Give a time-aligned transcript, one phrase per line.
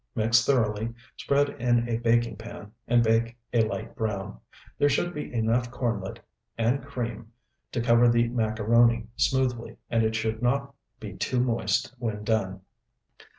[0.15, 4.39] Mix thoroughly, spread in a baking pan, and bake a light brown.
[4.79, 6.17] There should be enough kornlet
[6.57, 7.31] and cream
[7.71, 12.61] to cover the macaroni smoothly, and it should not be too moist when done.